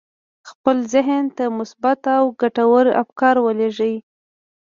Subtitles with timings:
[0.49, 3.95] خپل ذهن ته مثبت او ګټور افکار ولېږئ